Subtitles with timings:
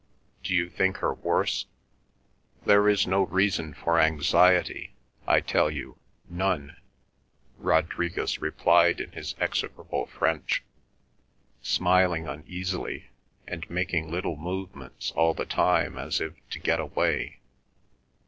[0.43, 1.67] Do you think her worse?"
[2.65, 4.95] "There is no reason for anxiety,
[5.27, 6.75] I tell you—none,"
[7.59, 10.63] Rodriguez replied in his execrable French,
[11.61, 13.11] smiling uneasily,
[13.47, 17.39] and making little movements all the time as if to get away.